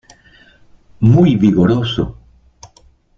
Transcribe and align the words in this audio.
Muy 1.01 1.35
vigoroso. 1.35 2.17